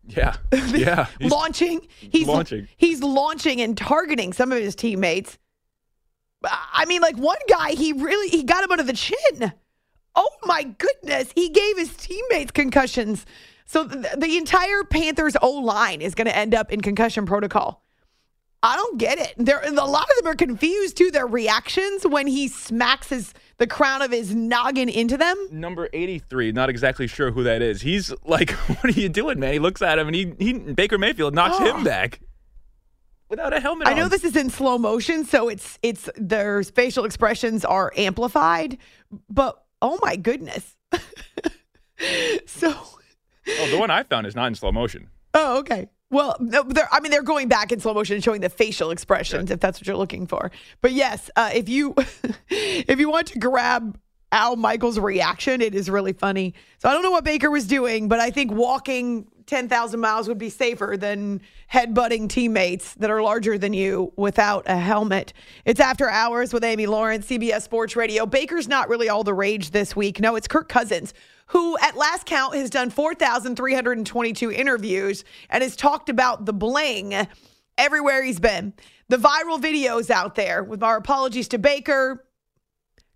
[0.08, 1.06] Yeah, yeah.
[1.18, 1.86] He's launching.
[1.98, 2.68] He's launching.
[2.76, 5.38] He's launching and targeting some of his teammates.
[6.44, 9.52] I mean, like one guy, he really he got him under the chin.
[10.14, 13.26] Oh my goodness, he gave his teammates concussions.
[13.66, 17.82] So the, the entire Panthers O line is going to end up in concussion protocol.
[18.62, 19.34] I don't get it.
[19.36, 21.10] There, a lot of them are confused too.
[21.10, 25.36] Their reactions when he smacks his the crown of his noggin into them.
[25.50, 27.82] Number 83, not exactly sure who that is.
[27.82, 29.52] He's like, what are you doing, man?
[29.52, 31.76] He looks at him and he, he Baker Mayfield knocks Oh.
[31.76, 32.20] him back
[33.28, 37.04] without a helmet I know this is in slow motion, so it's it's their facial
[37.04, 38.78] expressions are amplified,
[39.30, 40.76] but oh my goodness.
[42.46, 42.74] so
[43.48, 45.08] Oh, the one I found is not in slow motion.
[45.32, 45.88] Oh, okay.
[46.10, 49.58] Well, I mean, they're going back in slow motion and showing the facial expressions, if
[49.58, 50.52] that's what you're looking for.
[50.80, 51.94] But yes, uh, if you
[52.48, 53.98] if you want to grab
[54.30, 56.54] Al Michaels' reaction, it is really funny.
[56.78, 60.28] So I don't know what Baker was doing, but I think walking ten thousand miles
[60.28, 61.40] would be safer than
[61.72, 65.32] headbutting teammates that are larger than you without a helmet.
[65.64, 68.26] It's after hours with Amy Lawrence, CBS Sports Radio.
[68.26, 70.20] Baker's not really all the rage this week.
[70.20, 71.14] No, it's Kirk Cousins
[71.46, 77.14] who at last count has done 4,322 interviews and has talked about the bling
[77.78, 78.72] everywhere he's been.
[79.08, 82.24] The viral videos out there, with our apologies to Baker,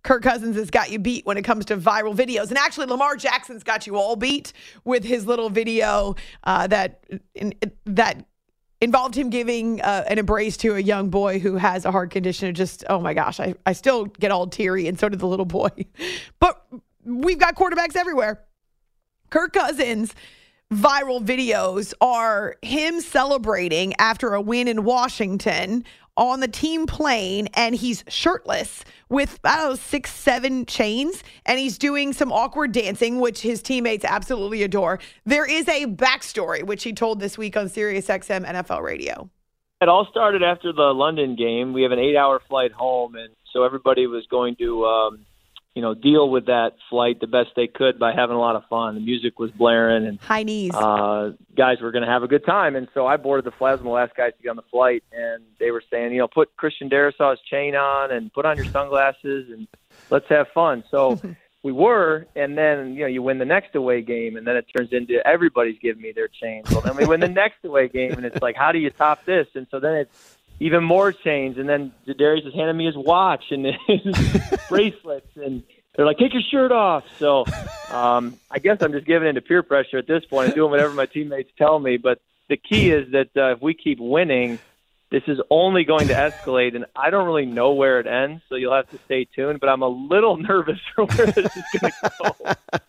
[0.03, 2.49] Kirk Cousins has got you beat when it comes to viral videos.
[2.49, 7.03] And actually, Lamar Jackson's got you all beat with his little video uh, that
[7.35, 7.53] in,
[7.85, 8.25] that
[8.79, 12.49] involved him giving uh, an embrace to a young boy who has a heart condition.
[12.49, 15.27] It just, oh my gosh, I, I still get all teary, and so did the
[15.27, 15.69] little boy.
[16.39, 16.65] But
[17.05, 18.43] we've got quarterbacks everywhere.
[19.29, 20.13] Kirk Cousins
[20.73, 25.83] viral videos are him celebrating after a win in Washington
[26.15, 31.59] on the team plane and he's shirtless with I don't know six seven chains and
[31.59, 34.99] he's doing some awkward dancing which his teammates absolutely adore.
[35.25, 39.29] There is a backstory which he told this week on Sirius XM NFL radio.
[39.81, 41.73] It all started after the London game.
[41.73, 45.25] We have an eight-hour flight home, and so everybody was going to, um,
[45.75, 48.63] you know, deal with that flight the best they could by having a lot of
[48.69, 48.95] fun.
[48.95, 50.73] The music was blaring, and high knees.
[50.73, 53.71] Uh, guys were going to have a good time, and so I boarded the flight.
[53.71, 56.19] I was the last guys to get on the flight, and they were saying, you
[56.19, 59.67] know, put Christian Darrisaw's chain on and put on your sunglasses, and
[60.09, 60.83] let's have fun.
[60.91, 61.19] So.
[61.63, 64.65] We were, and then you know you win the next away game, and then it
[64.75, 66.71] turns into everybody's giving me their chains.
[66.71, 69.25] Well, then we win the next away game, and it's like, how do you top
[69.25, 69.45] this?
[69.53, 73.45] And so then it's even more chains, and then Darius is handing me his watch
[73.49, 74.15] and his
[74.69, 75.63] bracelets, and
[75.95, 77.03] they're like, take your shirt off.
[77.17, 77.45] So
[77.89, 80.93] um, I guess I'm just giving into peer pressure at this point and doing whatever
[80.93, 81.97] my teammates tell me.
[81.97, 84.59] But the key is that uh, if we keep winning,
[85.09, 88.53] this is only going to escalate, and I don't really know where it ends, so
[88.53, 89.59] you'll have to stay tuned.
[89.59, 92.53] But I'm a little nervous for where this is going to go.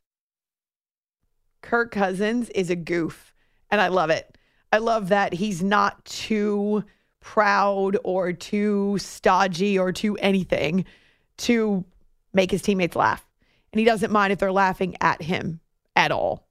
[1.62, 3.32] Kirk Cousins is a goof,
[3.70, 4.36] and I love it.
[4.70, 6.84] I love that he's not too
[7.22, 10.84] proud or too stodgy or too anything
[11.38, 11.84] to
[12.34, 13.24] make his teammates laugh.
[13.72, 15.60] And he doesn't mind if they're laughing at him
[15.96, 16.46] at all.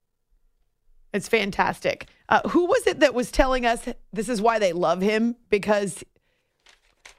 [1.13, 2.07] It's fantastic.
[2.29, 5.35] Uh, who was it that was telling us this is why they love him?
[5.49, 6.03] Because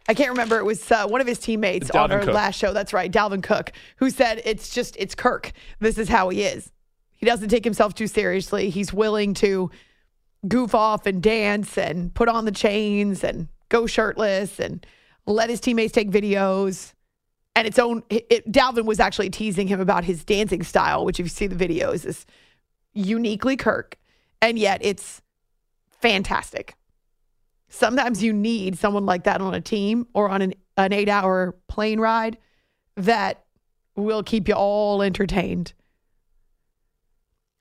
[0.08, 0.58] I can't remember.
[0.58, 2.34] It was uh, one of his teammates It's on our Cook.
[2.34, 2.72] last show.
[2.72, 5.52] That's right, Dalvin Cook, who said it's just it's Kirk.
[5.78, 6.72] This is how he is.
[7.12, 8.70] He doesn't take himself too seriously.
[8.70, 9.70] He's willing to
[10.46, 14.84] goof off and dance and put on the chains and go shirtless and
[15.26, 16.92] let his teammates take videos.
[17.54, 21.26] And its own, it, Dalvin was actually teasing him about his dancing style, which if
[21.26, 22.26] you see the videos is
[22.94, 23.98] uniquely Kirk,
[24.40, 25.22] and yet it's
[25.90, 26.74] fantastic.
[27.68, 31.56] Sometimes you need someone like that on a team or on an, an eight hour
[31.68, 32.38] plane ride
[32.96, 33.44] that
[33.96, 35.72] will keep you all entertained.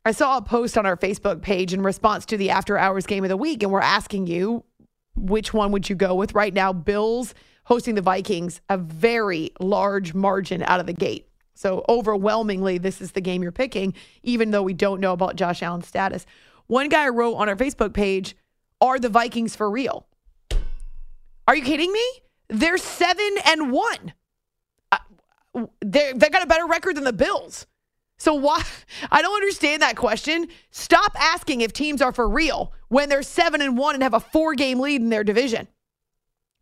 [0.04, 3.24] I saw a post on our Facebook page in response to the after hours game
[3.24, 4.64] of the week, and we're asking you
[5.16, 6.74] which one would you go with right now?
[6.74, 7.36] Bills
[7.66, 11.28] hosting the Vikings, a very large margin out of the gate.
[11.54, 13.94] So overwhelmingly, this is the game you're picking,
[14.24, 16.26] even though we don't know about Josh Allen's status.
[16.66, 18.36] One guy wrote on our Facebook page,
[18.80, 20.08] Are the Vikings for real?
[21.48, 22.04] Are you kidding me?
[22.50, 24.14] They're seven and one.
[24.92, 27.68] Uh, They they got a better record than the Bills.
[28.22, 28.62] So why?
[29.12, 30.48] I don't understand that question.
[30.70, 34.20] Stop asking if teams are for real when they're seven and one and have a
[34.20, 35.68] four game lead in their division.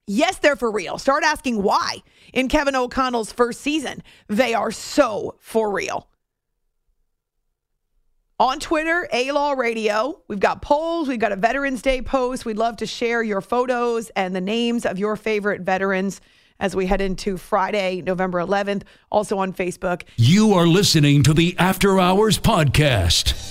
[0.08, 0.98] Yes, they're for real.
[0.98, 1.98] Start asking why.
[2.32, 6.08] In Kevin O'Connell's first season, they are so for real.
[8.40, 12.46] On Twitter, A Law Radio, we've got polls, we've got a Veterans Day post.
[12.46, 16.22] We'd love to share your photos and the names of your favorite veterans
[16.60, 18.84] as we head into Friday, November 11th.
[19.12, 20.04] Also on Facebook.
[20.18, 23.48] You are listening to the After Hours Podcast.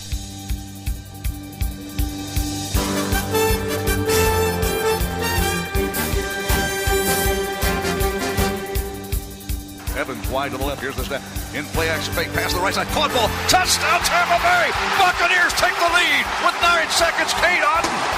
[9.96, 10.80] Evans wide to the left.
[10.80, 11.22] Here's the snap.
[11.54, 12.86] In play action fake pass to the right side.
[12.88, 13.28] Caught ball.
[13.50, 14.70] Touchdown Tampa Bay.
[14.94, 17.34] Buccaneers take the lead with nine seconds.
[17.34, 18.17] Cade Otten.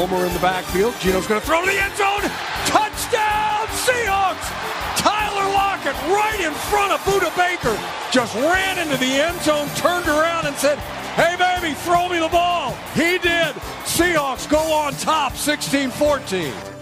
[0.00, 0.94] Homer in the backfield.
[0.98, 2.22] Geno's going to throw to the end zone.
[2.64, 4.48] Touchdown, Seahawks!
[4.96, 7.78] Tyler Lockett right in front of Budda Baker
[8.10, 10.78] just ran into the end zone, turned around, and said,
[11.16, 12.72] Hey, baby, throw me the ball.
[12.94, 13.54] He did.
[13.84, 16.79] Seahawks go on top 16 14.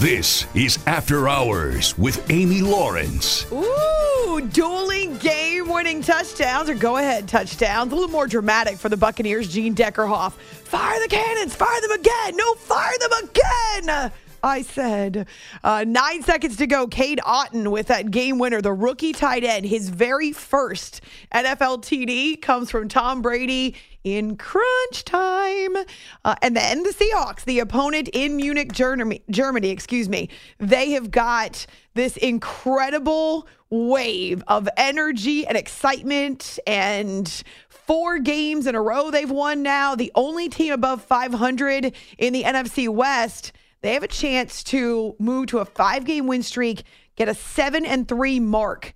[0.00, 3.44] This is After Hours with Amy Lawrence.
[3.52, 7.92] Ooh, dueling game winning touchdowns or go ahead touchdowns.
[7.92, 9.52] A little more dramatic for the Buccaneers.
[9.52, 10.32] Gene Deckerhoff.
[10.32, 12.34] Fire the cannons, fire them again.
[12.34, 14.12] No, fire them again.
[14.42, 15.26] I said.
[15.62, 16.86] Uh, nine seconds to go.
[16.86, 19.66] Cade Otten with that game winner, the rookie tight end.
[19.66, 21.02] His very first
[21.34, 25.76] NFL TD comes from Tom Brady in crunch time.
[26.24, 30.28] Uh, and then the Seahawks, the opponent in Munich, Germany, Germany, excuse me.
[30.58, 38.82] They have got this incredible wave of energy and excitement and four games in a
[38.82, 39.94] row they've won now.
[39.94, 43.52] The only team above 500 in the NFC West.
[43.82, 46.82] They have a chance to move to a five game win streak,
[47.16, 48.92] get a seven and three mark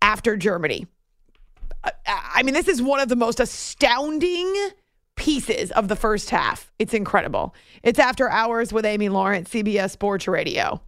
[0.00, 0.86] after Germany.
[1.84, 4.70] I- mean, this is one of the most astounding
[5.16, 6.72] pieces of the first half.
[6.78, 7.54] It's incredible.
[7.82, 10.80] It's after hours with Amy Lawrence, CBS Sports Radio.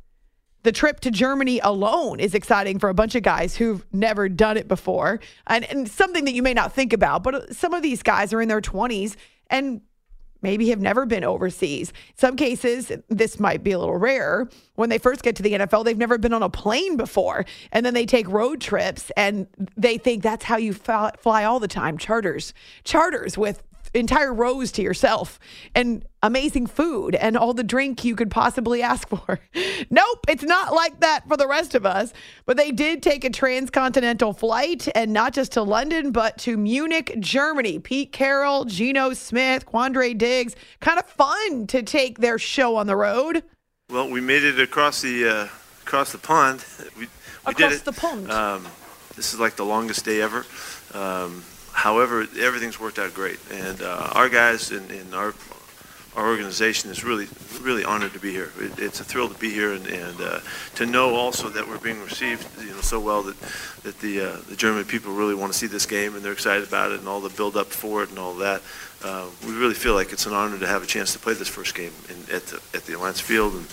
[0.62, 4.56] The trip to Germany alone is exciting for a bunch of guys who've never done
[4.56, 5.20] it before.
[5.46, 8.40] And, and something that you may not think about, but some of these guys are
[8.40, 9.16] in their 20s
[9.48, 9.80] and
[10.42, 11.92] maybe have never been overseas.
[12.16, 14.48] Some cases, this might be a little rare.
[14.74, 17.44] When they first get to the NFL, they've never been on a plane before.
[17.72, 21.68] And then they take road trips and they think that's how you fly, all the
[21.68, 22.54] time charters.
[22.84, 23.62] Charters with
[23.94, 25.38] entire rows to yourself
[25.74, 29.40] and amazing food and all the drink you could possibly ask for.
[29.90, 32.12] nope, it's not like that for the rest of us.
[32.46, 37.16] But they did take a transcontinental flight and not just to London, but to Munich,
[37.20, 37.78] Germany.
[37.78, 40.54] Pete Carroll, Geno Smith, Quandre Diggs.
[40.80, 43.42] Kind of fun to take their show on the road.
[43.90, 45.48] Well, we made it across the uh,
[45.82, 46.64] across the pond.
[46.96, 47.08] We, we
[47.44, 47.84] Across did it.
[47.84, 48.30] the pond.
[48.30, 48.66] Um,
[49.16, 50.46] this is like the longest day ever.
[50.94, 51.42] Um,
[51.72, 55.34] however, everything's worked out great, and uh, our guys and, and our
[56.16, 57.28] our organization is really
[57.62, 58.50] really honored to be here.
[58.58, 60.40] It, it's a thrill to be here, and, and uh,
[60.76, 63.38] to know also that we're being received, you know, so well that
[63.82, 66.66] that the uh, the German people really want to see this game and they're excited
[66.66, 68.62] about it and all the build up for it and all that.
[69.02, 71.48] Uh, we really feel like it's an honor to have a chance to play this
[71.48, 73.66] first game in, at the at the Allianz Field and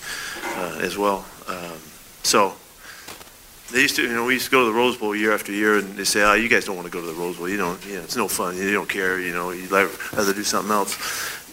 [0.57, 1.25] uh, as well.
[1.47, 1.79] Um,
[2.23, 2.53] so
[3.71, 5.51] they used to, you know, we used to go to the Rose Bowl year after
[5.51, 7.49] year, and they say, "Oh, you guys don't want to go to the Rose Bowl.
[7.49, 8.55] You don't, you know, it's no fun.
[8.55, 9.19] You don't care.
[9.19, 10.97] You know, you'd rather do something else."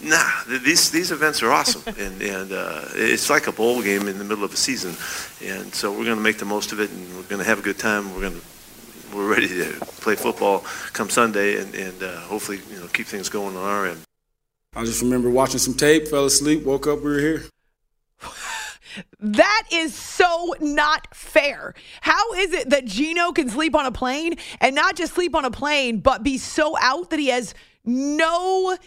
[0.01, 4.17] Nah, these these events are awesome, and and uh, it's like a bowl game in
[4.17, 4.95] the middle of a season,
[5.43, 7.59] and so we're going to make the most of it, and we're going to have
[7.59, 8.13] a good time.
[8.13, 8.45] We're going to
[9.15, 10.59] we're ready to play football
[10.93, 13.99] come Sunday, and and uh, hopefully, you know, keep things going on our end.
[14.75, 17.43] I just remember watching some tape, fell asleep, woke up, we were here.
[19.19, 21.73] That is so not fair.
[22.01, 25.45] How is it that Geno can sleep on a plane and not just sleep on
[25.45, 28.77] a plane, but be so out that he has no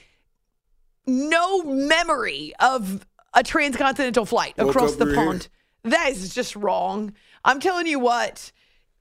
[1.06, 5.24] no memory of a transcontinental flight across the were here.
[5.24, 5.48] pond?
[5.84, 7.12] That is just wrong.
[7.44, 8.52] I'm telling you what.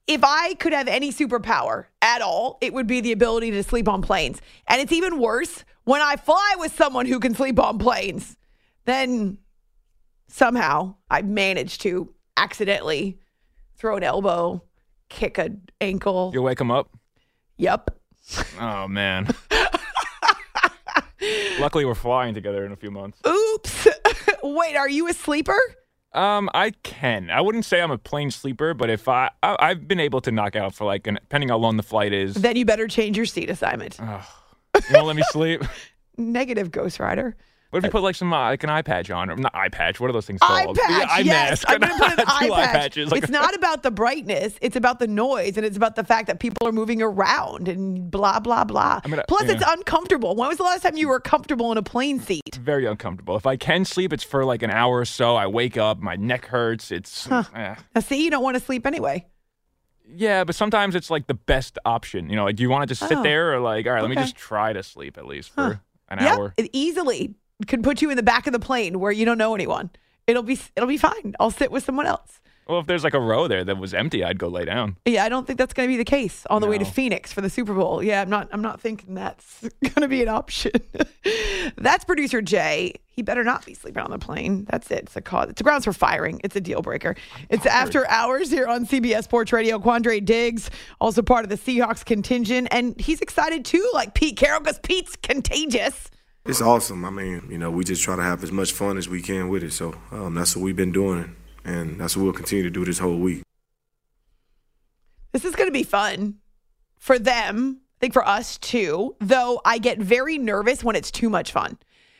[0.06, 3.86] If I could have any superpower at all, it would be the ability to sleep
[3.86, 4.40] on planes.
[4.66, 8.38] And it's even worse when I fly with someone who can sleep on planes.
[8.86, 9.36] Then
[10.28, 13.18] somehow I managed to accidentally
[13.76, 14.62] throw an elbow,
[15.08, 16.30] kick an ankle.
[16.32, 16.90] You'll wake him up.
[17.56, 17.90] Yep.
[18.60, 19.28] Oh man.
[21.58, 23.20] Luckily, we're flying together in a few months.
[23.26, 23.88] Oops.
[24.42, 25.58] Wait, are you a sleeper?
[26.12, 27.30] Um, I can.
[27.30, 30.30] I wouldn't say I'm a plain sleeper, but if I, I I've been able to
[30.30, 32.34] knock out for like, an, depending how long the flight is.
[32.34, 33.98] Then you better change your seat assignment.
[34.00, 34.24] Oh,
[34.76, 35.62] You won't let me sleep.
[36.16, 37.36] Negative Ghost Rider.
[37.70, 39.68] What if you put like some uh, like an eye patch on, or not eye
[39.68, 40.00] patch?
[40.00, 40.78] What are those things called?
[40.78, 41.64] Eye patch, eye yes.
[41.64, 41.64] mask.
[41.68, 42.72] I'm to put an eye patch.
[42.72, 43.10] patches.
[43.10, 44.54] like- it's not about the brightness.
[44.62, 48.10] It's about the noise, and it's about the fact that people are moving around and
[48.10, 49.00] blah blah blah.
[49.04, 50.34] uh, Plus, it's uncomfortable.
[50.34, 52.40] When was the last time you were comfortable in a plane seat?
[52.58, 53.36] very uncomfortable.
[53.36, 55.36] If I can sleep, it's for like an hour or so.
[55.36, 56.90] I wake up, my neck hurts.
[56.90, 57.44] It's Huh.
[57.54, 57.74] eh.
[57.94, 59.26] Now, see, you don't want to sleep anyway.
[60.10, 62.30] yeah, but sometimes it's like the best option.
[62.30, 63.22] You know, like do you want to just sit Oh.
[63.22, 66.18] there or like, all right, let me just try to sleep at least for an
[66.20, 66.54] yeah, hour.
[66.72, 67.34] easily
[67.66, 69.90] could put you in the back of the plane where you don't know anyone.
[70.26, 71.34] It'll be it'll be fine.
[71.40, 72.40] I'll sit with someone else.
[72.68, 74.98] Well, if there's like a row there that was empty, I'd go lay down.
[75.06, 77.32] Yeah, I don't think that's going to be the case on the way to Phoenix
[77.32, 78.02] for the Super Bowl.
[78.02, 78.50] Yeah, I'm not.
[78.52, 80.72] I'm not thinking that's going to be an option.
[81.78, 82.92] that's producer Jay.
[83.06, 84.66] He better not be sleeping on the plane.
[84.68, 85.04] That's it.
[85.04, 85.48] It's a cause.
[85.48, 86.42] It's a grounds for firing.
[86.44, 87.16] It's a deal breaker.
[87.48, 89.78] It's after hours here on CBS Sports Radio.
[89.78, 94.60] Quandre Diggs, also part of the Seahawks contingent, and he's excited too, like Pete Carroll,
[94.60, 96.10] because Pete's contagious.
[96.46, 97.04] It's awesome.
[97.04, 99.48] I mean, you know, we just try to have as much fun as we can
[99.48, 99.72] with it.
[99.72, 102.98] So um, that's what we've been doing, and that's what we'll continue to do this
[102.98, 103.42] whole week.
[105.32, 106.36] This is going to be fun
[106.96, 107.80] for them.
[107.82, 111.78] I think for us too, though I get very nervous when it's too much fun.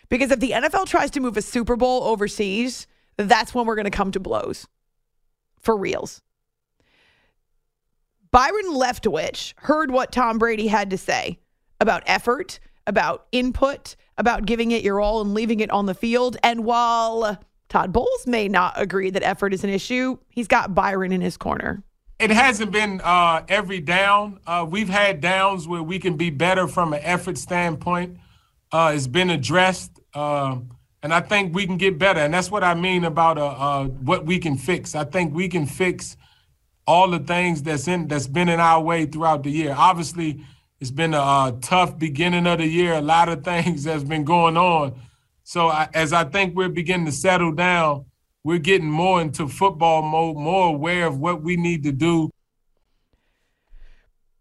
[0.09, 3.85] Because if the NFL tries to move a Super Bowl overseas, that's when we're going
[3.85, 4.67] to come to blows.
[5.61, 6.23] For reals.
[8.31, 11.39] Byron Leftwich heard what Tom Brady had to say
[11.81, 16.37] about effort, about input, about giving it your all and leaving it on the field.
[16.43, 21.13] And while Todd Bowles may not agree that effort is an issue, he's got Byron
[21.13, 21.85] in his corner.
[22.19, 24.41] It hasn't been uh, every down.
[24.45, 28.19] Uh, we've had downs where we can be better from an effort standpoint.
[28.73, 30.71] Uh, it's been addressed, um,
[31.03, 32.21] and I think we can get better.
[32.21, 34.97] And that's what I mean about uh, uh, what we can fix.
[34.97, 36.17] I think we can fix
[36.89, 39.75] all the things that's in that's been in our way throughout the year.
[39.79, 40.45] Obviously,
[40.81, 42.95] it's been a, uh tough beginning of the year.
[42.95, 45.01] A lot of things that's been going on.
[45.45, 48.05] So I, as I think we're beginning to settle down,
[48.45, 52.31] we're getting more into football mode, more aware of what we need to do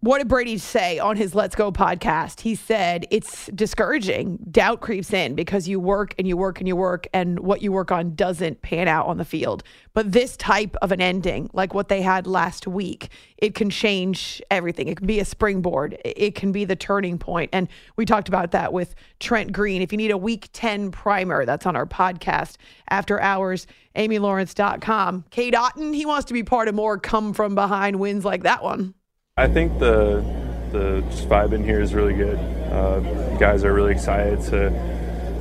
[0.07, 2.39] What did Brady say on his Let's Go podcast?
[2.39, 4.37] He said it's discouraging.
[4.49, 7.73] Doubt creeps in because you work and you work and you work, and what you
[7.73, 9.63] work on doesn't pan out on the field.
[9.93, 14.41] But this type of an ending, like what they had last week, it can change
[14.49, 14.87] everything.
[14.87, 17.49] It can be a springboard, it can be the turning point.
[17.51, 19.81] And we talked about that with Trent Green.
[19.81, 22.55] If you need a week 10 primer, that's on our podcast
[22.89, 25.25] after hours, amylawrence.com.
[25.31, 28.63] Cade Otten, he wants to be part of more come from behind wins like that
[28.63, 28.93] one.
[29.39, 30.25] I think the
[30.71, 32.39] the just vibe in here is really good.
[32.39, 32.99] Uh,
[33.37, 34.71] guys are really excited to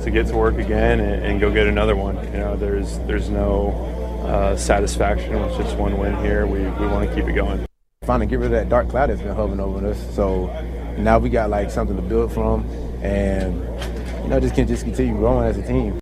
[0.03, 2.15] to get to work again and, and go get another one.
[2.25, 3.71] You know, there's there's no
[4.23, 6.45] uh, satisfaction with just one win here.
[6.45, 7.65] We we want to keep it going.
[8.03, 10.15] Finally, get rid of that dark cloud that's been hovering over us.
[10.15, 10.45] So
[10.99, 12.69] now we got like something to build from,
[13.01, 13.55] and
[14.23, 15.99] you know, just can just continue growing as a team.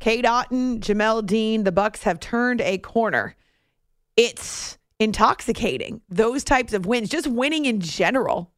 [0.00, 3.36] Cade Otten, Jamel Dean, the Bucs have turned a corner.
[4.18, 6.00] It's intoxicating.
[6.08, 8.52] Those types of wins, just winning in general.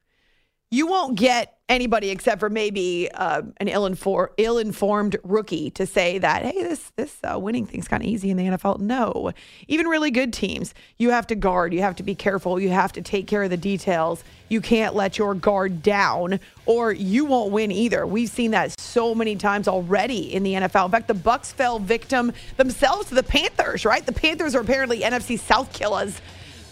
[0.72, 6.46] You won't get anybody except for maybe uh, an ill-informed, ill-informed rookie to say that,
[6.46, 8.80] hey, this this uh, winning thing's kind of easy in the NFL.
[8.80, 9.32] No,
[9.68, 12.90] even really good teams, you have to guard, you have to be careful, you have
[12.92, 14.24] to take care of the details.
[14.48, 18.06] You can't let your guard down, or you won't win either.
[18.06, 20.86] We've seen that so many times already in the NFL.
[20.86, 23.84] In fact, the Bucs fell victim themselves to the Panthers.
[23.84, 26.18] Right, the Panthers are apparently NFC South killers,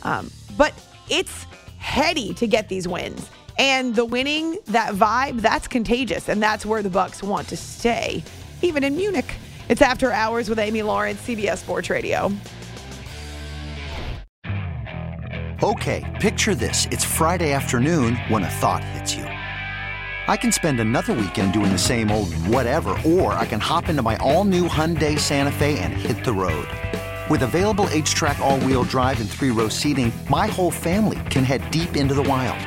[0.05, 0.73] um, but
[1.11, 1.45] it's
[1.77, 3.29] heady to get these wins.
[3.61, 6.31] And the winning, that vibe, that's contagious.
[6.31, 8.25] And that's where the Bucs want to stay,
[8.63, 9.35] even in Munich.
[9.69, 12.33] It's After Hours with Amy Lawrence, CBS Sports Radio.
[15.63, 16.87] Okay, picture this.
[16.87, 19.25] It's Friday afternoon when a thought hits you.
[19.25, 24.01] I can spend another weekend doing the same old whatever, or I can hop into
[24.01, 26.67] my all new Hyundai Santa Fe and hit the road.
[27.29, 31.71] With available HTRAC, all wheel drive, and three row seating, my whole family can head
[31.71, 32.67] deep into the wild.